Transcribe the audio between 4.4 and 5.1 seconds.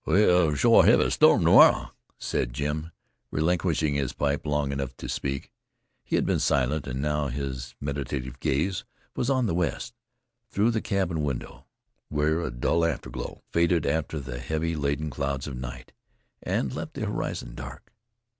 long enough to